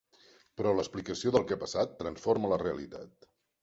Però 0.61 0.71
l'explicació 0.77 1.35
del 1.37 1.47
que 1.51 1.59
ha 1.59 1.63
passat 1.67 1.97
transforma 2.03 2.55
la 2.57 2.63
realitat. 2.67 3.35